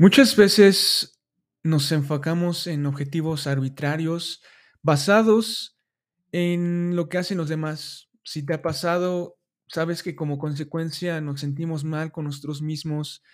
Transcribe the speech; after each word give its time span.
Muchas 0.00 0.36
veces 0.36 1.20
nos 1.64 1.90
enfocamos 1.90 2.68
en 2.68 2.86
objetivos 2.86 3.48
arbitrarios 3.48 4.40
basados 4.80 5.76
en 6.30 6.94
lo 6.94 7.08
que 7.08 7.18
hacen 7.18 7.36
los 7.36 7.48
demás. 7.48 8.08
Si 8.22 8.46
te 8.46 8.54
ha 8.54 8.62
pasado, 8.62 9.40
sabes 9.66 10.04
que 10.04 10.14
como 10.14 10.38
consecuencia 10.38 11.20
nos 11.20 11.40
sentimos 11.40 11.82
mal 11.82 12.12
con 12.12 12.26
nosotros 12.26 12.62
mismos. 12.62 13.24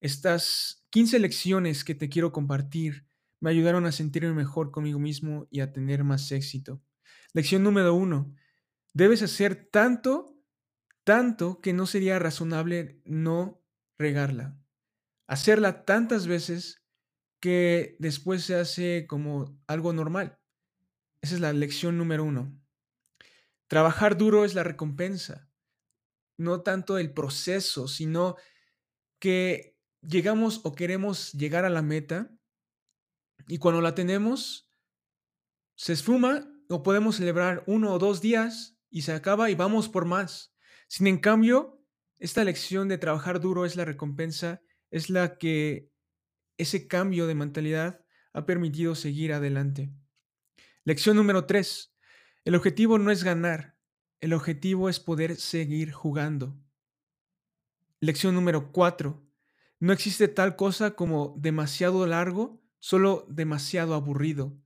Estas 0.00 0.86
15 0.88 1.18
lecciones 1.18 1.84
que 1.84 1.94
te 1.94 2.08
quiero 2.08 2.32
compartir 2.32 3.04
me 3.38 3.50
ayudaron 3.50 3.84
a 3.84 3.92
sentirme 3.92 4.32
mejor 4.32 4.70
conmigo 4.70 4.98
mismo 4.98 5.46
y 5.50 5.60
a 5.60 5.74
tener 5.74 6.02
más 6.02 6.32
éxito. 6.32 6.80
Lección 7.34 7.62
número 7.62 7.92
uno. 7.92 8.34
Debes 8.94 9.20
hacer 9.20 9.68
tanto, 9.70 10.34
tanto 11.04 11.60
que 11.60 11.74
no 11.74 11.86
sería 11.86 12.18
razonable 12.18 13.02
no 13.04 13.60
regarla 13.98 14.56
hacerla 15.26 15.84
tantas 15.84 16.26
veces 16.26 16.82
que 17.40 17.96
después 17.98 18.44
se 18.44 18.56
hace 18.56 19.06
como 19.06 19.58
algo 19.66 19.92
normal. 19.92 20.38
Esa 21.20 21.34
es 21.34 21.40
la 21.40 21.52
lección 21.52 21.98
número 21.98 22.24
uno. 22.24 22.58
Trabajar 23.68 24.16
duro 24.16 24.44
es 24.44 24.54
la 24.54 24.62
recompensa, 24.62 25.48
no 26.36 26.62
tanto 26.62 26.98
el 26.98 27.12
proceso, 27.12 27.88
sino 27.88 28.36
que 29.18 29.76
llegamos 30.02 30.60
o 30.64 30.74
queremos 30.74 31.32
llegar 31.32 31.64
a 31.64 31.70
la 31.70 31.82
meta 31.82 32.30
y 33.48 33.58
cuando 33.58 33.80
la 33.80 33.94
tenemos, 33.94 34.70
se 35.74 35.92
esfuma 35.92 36.48
o 36.68 36.82
podemos 36.82 37.16
celebrar 37.16 37.64
uno 37.66 37.92
o 37.92 37.98
dos 37.98 38.20
días 38.20 38.78
y 38.90 39.02
se 39.02 39.12
acaba 39.12 39.50
y 39.50 39.54
vamos 39.54 39.88
por 39.88 40.04
más. 40.04 40.54
Sin 40.88 41.06
en 41.06 41.18
cambio, 41.18 41.82
esta 42.18 42.44
lección 42.44 42.88
de 42.88 42.98
trabajar 42.98 43.40
duro 43.40 43.64
es 43.64 43.76
la 43.76 43.84
recompensa 43.84 44.62
es 44.90 45.10
la 45.10 45.38
que 45.38 45.90
ese 46.58 46.88
cambio 46.88 47.26
de 47.26 47.34
mentalidad 47.34 48.04
ha 48.32 48.46
permitido 48.46 48.94
seguir 48.94 49.32
adelante. 49.32 49.90
Lección 50.84 51.16
número 51.16 51.46
3. 51.46 51.94
El 52.44 52.54
objetivo 52.54 52.98
no 52.98 53.10
es 53.10 53.24
ganar, 53.24 53.76
el 54.20 54.32
objetivo 54.32 54.88
es 54.88 55.00
poder 55.00 55.36
seguir 55.36 55.92
jugando. 55.92 56.58
Lección 58.00 58.34
número 58.34 58.72
4. 58.72 59.26
No 59.80 59.92
existe 59.92 60.28
tal 60.28 60.56
cosa 60.56 60.92
como 60.92 61.34
demasiado 61.38 62.06
largo, 62.06 62.62
solo 62.78 63.26
demasiado 63.28 63.94
aburrido. 63.94 64.58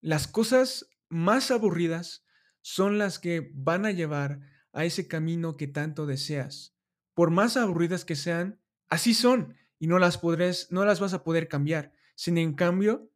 Las 0.00 0.26
cosas 0.26 0.88
más 1.08 1.50
aburridas 1.50 2.26
son 2.60 2.98
las 2.98 3.18
que 3.18 3.50
van 3.54 3.86
a 3.86 3.90
llevar 3.90 4.40
a 4.72 4.84
ese 4.84 5.06
camino 5.08 5.56
que 5.56 5.68
tanto 5.68 6.06
deseas. 6.06 6.76
Por 7.14 7.30
más 7.30 7.56
aburridas 7.56 8.04
que 8.04 8.16
sean, 8.16 8.61
así 8.92 9.14
son 9.14 9.56
y 9.78 9.86
no 9.86 9.98
las 9.98 10.18
podrás, 10.18 10.68
no 10.70 10.84
las 10.84 11.00
vas 11.00 11.14
a 11.14 11.24
poder 11.24 11.48
cambiar. 11.48 11.94
Sin 12.14 12.36
en 12.36 12.52
cambio, 12.52 13.10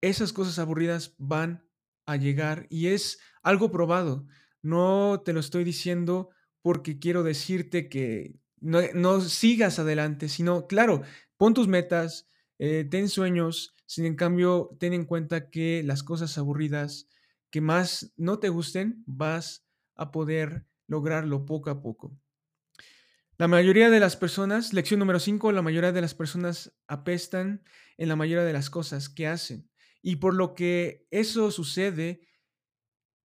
esas 0.00 0.32
cosas 0.32 0.60
aburridas 0.60 1.16
van 1.18 1.68
a 2.06 2.14
llegar 2.14 2.68
y 2.70 2.88
es 2.88 3.18
algo 3.42 3.72
probado. 3.72 4.28
No 4.62 5.22
te 5.24 5.32
lo 5.32 5.40
estoy 5.40 5.64
diciendo 5.64 6.30
porque 6.62 7.00
quiero 7.00 7.24
decirte 7.24 7.88
que 7.88 8.36
no, 8.60 9.20
sigas 9.20 9.80
adelante, 9.80 10.28
sino, 10.28 10.68
claro, 10.68 11.02
pon 11.36 11.54
tus 11.54 11.66
metas, 11.66 12.28
eh, 12.60 12.86
ten 12.88 13.08
sueños, 13.08 13.74
sin 13.84 14.04
en 14.04 14.14
cambio, 14.14 14.76
ten 14.78 14.92
en 14.92 15.06
cuenta 15.06 15.50
que 15.50 15.82
las 15.84 16.04
cosas 16.04 16.38
aburridas 16.38 17.08
que 17.50 17.60
más 17.60 18.12
no 18.16 18.38
te 18.38 18.48
gusten, 18.48 19.02
vas 19.06 19.66
a 19.96 20.12
poder 20.12 20.66
lograrlo 20.86 21.46
poco 21.46 21.70
a 21.70 21.82
poco. 21.82 22.16
La 23.38 23.48
mayoría 23.48 23.90
de 23.90 24.00
las 24.00 24.16
personas, 24.16 24.72
lección 24.72 24.98
número 24.98 25.20
5, 25.20 25.52
la 25.52 25.60
mayoría 25.60 25.92
de 25.92 26.00
las 26.00 26.14
personas 26.14 26.72
apestan 26.86 27.62
en 27.98 28.08
la 28.08 28.16
mayoría 28.16 28.44
de 28.44 28.54
las 28.54 28.70
cosas 28.70 29.10
que 29.10 29.26
hacen. 29.26 29.68
Y 30.00 30.16
por 30.16 30.32
lo 30.32 30.54
que 30.54 31.06
eso 31.10 31.50
sucede, 31.50 32.26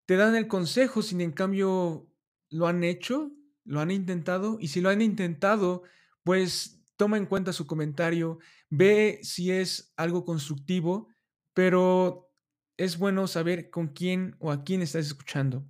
te 0.06 0.18
dan 0.18 0.36
el 0.36 0.50
consejo, 0.50 1.02
sin 1.02 1.22
en 1.22 1.32
cambio 1.32 2.10
lo 2.50 2.68
han 2.68 2.84
hecho, 2.84 3.32
lo 3.64 3.80
han 3.80 3.90
intentado, 3.90 4.58
y 4.60 4.68
si 4.68 4.82
lo 4.82 4.90
han 4.90 5.02
intentado, 5.02 5.84
pues 6.24 6.84
toma 6.98 7.16
en 7.16 7.26
cuenta 7.26 7.54
su 7.54 7.66
comentario, 7.66 8.40
ve 8.70 9.20
si 9.24 9.52
es 9.52 9.94
algo 9.96 10.26
constructivo, 10.26 11.08
pero 11.54 12.30
es 12.76 12.98
bueno 12.98 13.28
saber 13.28 13.70
con 13.70 13.88
quién 13.88 14.36
o 14.40 14.52
a 14.52 14.66
quién 14.66 14.82
estás 14.82 15.06
escuchando. 15.06 15.66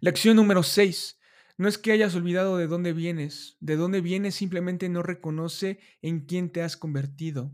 Lección 0.00 0.36
número 0.36 0.62
6. 0.62 1.15
No 1.58 1.68
es 1.68 1.78
que 1.78 1.92
hayas 1.92 2.14
olvidado 2.14 2.58
de 2.58 2.66
dónde 2.66 2.92
vienes, 2.92 3.56
de 3.60 3.76
dónde 3.76 4.00
vienes 4.00 4.34
simplemente 4.34 4.88
no 4.88 5.02
reconoce 5.02 5.80
en 6.02 6.26
quién 6.26 6.50
te 6.50 6.62
has 6.62 6.76
convertido. 6.76 7.50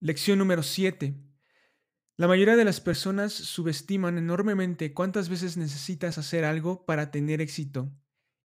Lección 0.00 0.38
número 0.38 0.64
7. 0.64 1.14
La 2.16 2.26
mayoría 2.26 2.56
de 2.56 2.64
las 2.64 2.80
personas 2.80 3.32
subestiman 3.32 4.18
enormemente 4.18 4.92
cuántas 4.92 5.28
veces 5.28 5.56
necesitas 5.56 6.18
hacer 6.18 6.44
algo 6.44 6.84
para 6.84 7.10
tener 7.12 7.40
éxito 7.40 7.92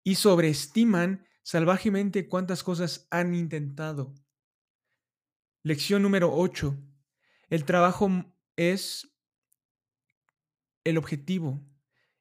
y 0.03 0.15
sobreestiman 0.15 1.25
salvajemente 1.41 2.27
cuántas 2.27 2.63
cosas 2.63 3.07
han 3.09 3.33
intentado. 3.33 4.13
Lección 5.63 6.03
número 6.03 6.31
8. 6.33 6.77
El 7.49 7.65
trabajo 7.65 8.09
es 8.55 9.13
el 10.83 10.97
objetivo, 10.97 11.61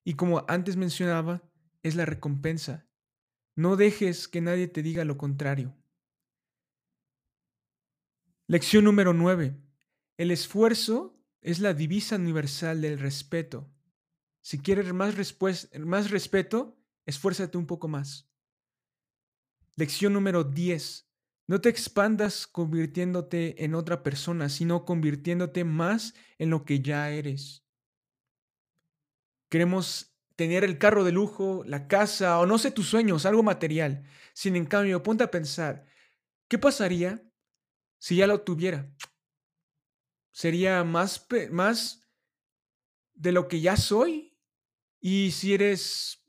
y 0.06 0.15
como 0.15 0.44
antes 0.47 0.77
mencionaba, 0.77 1.43
es 1.83 1.97
la 1.97 2.06
recompensa. 2.06 2.87
No 3.56 3.75
dejes 3.75 4.28
que 4.28 4.41
nadie 4.41 4.69
te 4.69 4.81
diga 4.81 5.05
lo 5.05 5.19
contrario. 5.19 5.77
Lección 8.47 8.84
número 8.84 9.12
9. 9.12 9.56
El 10.17 10.31
esfuerzo 10.31 11.21
es 11.41 11.59
la 11.59 11.75
divisa 11.75 12.15
universal 12.15 12.83
del 12.83 13.00
respeto. 13.00 13.69
Si 14.43 14.61
quieres 14.61 14.93
más, 14.93 15.17
más 15.81 16.11
respeto, 16.12 16.78
esfuérzate 17.05 17.59
un 17.59 17.67
poco 17.67 17.88
más. 17.88 18.31
Lección 19.75 20.12
número 20.12 20.44
10. 20.44 21.11
No 21.49 21.61
te 21.61 21.69
expandas 21.69 22.47
convirtiéndote 22.47 23.65
en 23.65 23.75
otra 23.75 24.05
persona, 24.05 24.50
sino 24.50 24.84
convirtiéndote 24.84 25.65
más 25.65 26.15
en 26.38 26.50
lo 26.50 26.65
que 26.65 26.81
ya 26.81 27.11
eres. 27.11 27.66
Queremos 29.49 30.17
tener 30.37 30.65
el 30.65 30.79
carro 30.79 31.05
de 31.05 31.12
lujo, 31.12 31.62
la 31.65 31.89
casa 31.89 32.39
o 32.39 32.47
no 32.47 32.59
sé 32.59 32.71
tus 32.71 32.89
sueños, 32.89 33.27
algo 33.27 33.43
material. 33.43 34.05
Sin 34.34 34.55
en 34.57 34.67
cambio, 34.67 35.03
ponte 35.03 35.25
a 35.25 35.31
pensar, 35.31 35.87
¿qué 36.49 36.59
pasaría 36.59 37.23
si 37.99 38.17
ya 38.17 38.27
lo 38.27 38.43
tuviera? 38.43 38.91
¿Sería 40.31 40.85
más, 40.85 41.27
más 41.51 42.06
de 43.15 43.33
lo 43.33 43.49
que 43.49 43.61
ya 43.61 43.77
soy? 43.77 44.39
Y 45.01 45.31
si 45.31 45.55
eres 45.55 46.23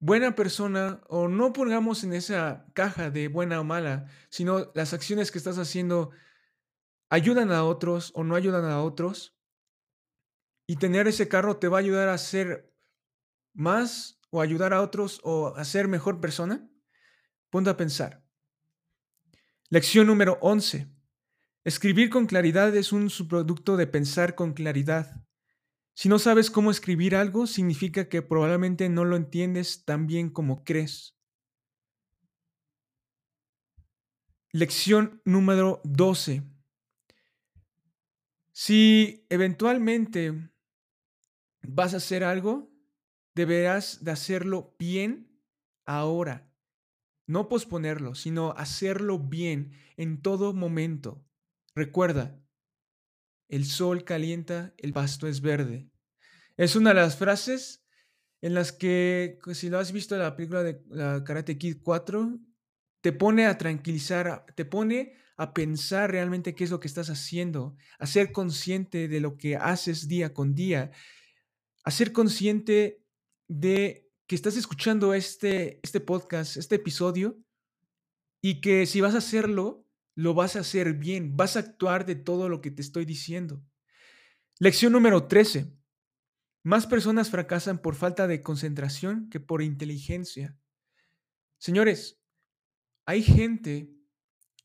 buena 0.00 0.34
persona, 0.34 1.00
o 1.08 1.28
no 1.28 1.52
pongamos 1.52 2.04
en 2.04 2.12
esa 2.12 2.66
caja 2.72 3.10
de 3.10 3.28
buena 3.28 3.60
o 3.60 3.64
mala, 3.64 4.06
sino 4.30 4.70
las 4.74 4.92
acciones 4.92 5.30
que 5.30 5.38
estás 5.38 5.58
haciendo 5.58 6.10
ayudan 7.10 7.52
a 7.52 7.64
otros 7.64 8.12
o 8.14 8.24
no 8.24 8.34
ayudan 8.34 8.64
a 8.64 8.82
otros, 8.82 9.37
y 10.68 10.76
tener 10.76 11.08
ese 11.08 11.28
carro 11.28 11.56
te 11.56 11.66
va 11.66 11.78
a 11.78 11.80
ayudar 11.80 12.10
a 12.10 12.18
ser 12.18 12.70
más 13.54 14.20
o 14.30 14.42
ayudar 14.42 14.74
a 14.74 14.82
otros 14.82 15.18
o 15.24 15.56
a 15.56 15.64
ser 15.64 15.88
mejor 15.88 16.20
persona. 16.20 16.70
Ponte 17.48 17.70
a 17.70 17.76
pensar. 17.78 18.22
Lección 19.70 20.06
número 20.06 20.38
11. 20.42 20.86
Escribir 21.64 22.10
con 22.10 22.26
claridad 22.26 22.76
es 22.76 22.92
un 22.92 23.08
subproducto 23.08 23.78
de 23.78 23.86
pensar 23.86 24.34
con 24.34 24.52
claridad. 24.52 25.24
Si 25.94 26.10
no 26.10 26.18
sabes 26.18 26.50
cómo 26.50 26.70
escribir 26.70 27.16
algo, 27.16 27.46
significa 27.46 28.10
que 28.10 28.20
probablemente 28.20 28.90
no 28.90 29.06
lo 29.06 29.16
entiendes 29.16 29.86
tan 29.86 30.06
bien 30.06 30.28
como 30.28 30.64
crees. 30.64 31.16
Lección 34.52 35.22
número 35.24 35.80
12. 35.84 36.42
Si 38.52 39.26
eventualmente 39.30 40.50
vas 41.62 41.94
a 41.94 41.98
hacer 41.98 42.24
algo, 42.24 42.70
deberás 43.34 44.04
de 44.04 44.10
hacerlo 44.10 44.74
bien 44.78 45.40
ahora. 45.84 46.50
No 47.26 47.48
posponerlo, 47.48 48.14
sino 48.14 48.52
hacerlo 48.52 49.18
bien 49.18 49.72
en 49.96 50.22
todo 50.22 50.52
momento. 50.54 51.24
Recuerda, 51.74 52.40
el 53.48 53.64
sol 53.64 54.04
calienta, 54.04 54.74
el 54.78 54.92
pasto 54.92 55.26
es 55.26 55.40
verde. 55.40 55.90
Es 56.56 56.74
una 56.74 56.90
de 56.90 56.96
las 56.96 57.16
frases 57.16 57.84
en 58.40 58.54
las 58.54 58.72
que, 58.72 59.38
si 59.52 59.68
lo 59.68 59.78
has 59.78 59.92
visto 59.92 60.14
en 60.14 60.22
la 60.22 60.36
película 60.36 60.62
de 60.62 60.82
la 60.88 61.22
Karate 61.24 61.58
Kid 61.58 61.78
4, 61.82 62.38
te 63.00 63.12
pone 63.12 63.46
a 63.46 63.58
tranquilizar, 63.58 64.46
te 64.54 64.64
pone 64.64 65.14
a 65.36 65.54
pensar 65.54 66.10
realmente 66.10 66.54
qué 66.54 66.64
es 66.64 66.70
lo 66.70 66.80
que 66.80 66.88
estás 66.88 67.10
haciendo, 67.10 67.76
a 67.98 68.06
ser 68.06 68.32
consciente 68.32 69.06
de 69.06 69.20
lo 69.20 69.36
que 69.36 69.56
haces 69.56 70.08
día 70.08 70.34
con 70.34 70.54
día 70.54 70.90
a 71.88 71.90
ser 71.90 72.12
consciente 72.12 73.02
de 73.48 74.12
que 74.26 74.34
estás 74.34 74.58
escuchando 74.58 75.14
este, 75.14 75.80
este 75.82 76.00
podcast, 76.00 76.58
este 76.58 76.74
episodio, 76.74 77.38
y 78.42 78.60
que 78.60 78.84
si 78.84 79.00
vas 79.00 79.14
a 79.14 79.18
hacerlo, 79.18 79.86
lo 80.14 80.34
vas 80.34 80.54
a 80.56 80.60
hacer 80.60 80.92
bien, 80.92 81.34
vas 81.34 81.56
a 81.56 81.60
actuar 81.60 82.04
de 82.04 82.14
todo 82.14 82.50
lo 82.50 82.60
que 82.60 82.70
te 82.70 82.82
estoy 82.82 83.06
diciendo. 83.06 83.64
Lección 84.58 84.92
número 84.92 85.28
13. 85.28 85.72
Más 86.62 86.86
personas 86.86 87.30
fracasan 87.30 87.78
por 87.78 87.94
falta 87.94 88.26
de 88.26 88.42
concentración 88.42 89.30
que 89.30 89.40
por 89.40 89.62
inteligencia. 89.62 90.58
Señores, 91.56 92.20
hay 93.06 93.22
gente 93.22 93.94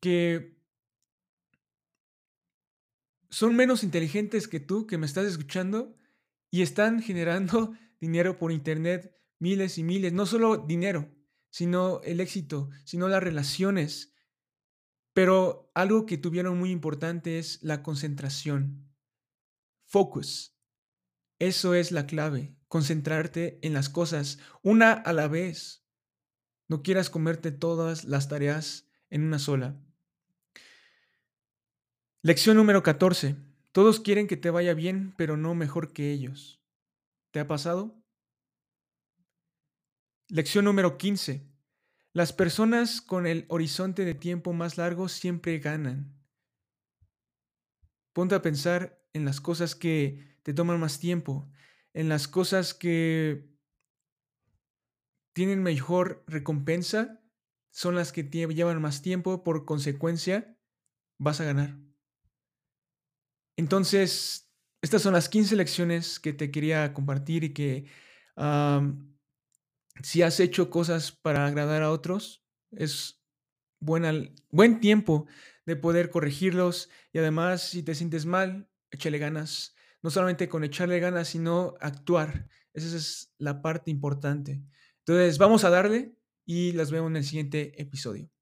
que 0.02 0.58
son 3.30 3.56
menos 3.56 3.82
inteligentes 3.82 4.50
que 4.50 4.60
tú, 4.60 4.88
que 4.88 4.98
me 4.98 5.06
estás 5.06 5.26
escuchando, 5.26 5.96
y 6.54 6.62
están 6.62 7.02
generando 7.02 7.74
dinero 8.00 8.38
por 8.38 8.52
Internet, 8.52 9.12
miles 9.40 9.80
y 9.80 9.84
miles, 9.84 10.14
no 10.14 10.28
solo 10.28 10.58
dinero, 10.58 11.12
sino 11.50 12.00
el 12.04 12.20
éxito, 12.20 12.70
sino 12.86 13.08
las 13.08 13.24
relaciones. 13.24 14.14
Pero 15.14 15.72
algo 15.74 16.06
que 16.06 16.20
tuvieron 16.20 16.60
muy 16.60 16.70
importante 16.70 17.40
es 17.40 17.58
la 17.64 17.82
concentración. 17.82 18.88
Focus. 19.88 20.56
Eso 21.40 21.74
es 21.74 21.92
la 21.92 22.06
clave, 22.06 22.56
concentrarte 22.68 23.58
en 23.64 23.74
las 23.74 23.90
cosas, 23.90 24.38
una 24.62 24.92
a 24.92 25.12
la 25.12 25.28
vez. 25.28 25.88
No 26.68 26.84
quieras 26.84 27.10
comerte 27.10 27.52
todas 27.52 28.04
las 28.04 28.30
tareas 28.30 28.88
en 29.10 29.24
una 29.24 29.40
sola. 29.40 29.76
Lección 32.22 32.58
número 32.58 32.84
14. 32.84 33.53
Todos 33.74 34.00
quieren 34.00 34.28
que 34.28 34.38
te 34.38 34.52
vaya 34.52 34.76
bien, 34.76 35.16
pero 35.18 35.36
no 35.36 35.56
mejor 35.56 35.94
que 35.94 36.12
ellos. 36.12 36.62
¿Te 37.32 37.40
ha 37.40 37.48
pasado? 37.48 38.00
Lección 40.30 40.66
número 40.66 41.00
15. 41.00 41.52
Las 42.14 42.34
personas 42.34 43.02
con 43.02 43.26
el 43.26 43.46
horizonte 43.50 44.06
de 44.06 44.14
tiempo 44.14 44.54
más 44.54 44.78
largo 44.78 45.10
siempre 45.10 45.58
ganan. 45.58 46.16
Ponte 48.14 48.36
a 48.36 48.44
pensar 48.44 49.04
en 49.12 49.26
las 49.26 49.42
cosas 49.42 49.74
que 49.74 50.38
te 50.44 50.54
toman 50.54 50.80
más 50.80 51.00
tiempo, 51.00 51.50
en 51.94 52.10
las 52.10 52.28
cosas 52.28 52.76
que 52.76 53.58
tienen 55.34 55.64
mejor 55.64 56.24
recompensa, 56.28 57.24
son 57.72 57.96
las 57.96 58.12
que 58.12 58.22
llevan 58.22 58.80
más 58.84 59.02
tiempo, 59.02 59.44
por 59.44 59.66
consecuencia, 59.66 60.60
vas 61.18 61.42
a 61.42 61.46
ganar. 61.46 61.93
Entonces, 63.58 64.50
estas 64.82 65.02
son 65.02 65.14
las 65.14 65.30
15 65.30 65.56
lecciones 65.56 66.20
que 66.20 66.34
te 66.34 66.52
quería 66.52 66.94
compartir 66.94 67.44
y 67.44 67.54
que 67.54 67.86
si 70.02 70.22
has 70.22 70.40
hecho 70.40 70.70
cosas 70.70 71.12
para 71.12 71.46
agradar 71.46 71.84
a 71.84 71.92
otros, 71.92 72.44
es 72.72 73.22
buena, 73.80 74.12
buen 74.50 74.80
tiempo 74.80 75.28
de 75.66 75.76
poder 75.76 76.10
corregirlos 76.10 76.90
y 77.12 77.20
además 77.20 77.62
si 77.62 77.84
te 77.84 77.96
sientes 77.96 78.26
mal, 78.26 78.68
échale 78.92 79.20
ganas. 79.20 79.76
No 80.02 80.10
solamente 80.10 80.50
con 80.50 80.64
echarle 80.66 81.00
ganas, 81.00 81.30
sino 81.30 81.76
actuar. 81.80 82.50
Esa 82.74 82.98
es 82.98 83.34
la 83.38 83.62
parte 83.62 83.90
importante. 83.92 84.62
Entonces, 85.00 85.38
vamos 85.38 85.64
a 85.64 85.70
darle 85.70 86.18
y 86.46 86.74
las 86.74 86.92
vemos 86.92 87.10
en 87.12 87.18
el 87.18 87.24
siguiente 87.24 87.82
episodio. 87.82 88.33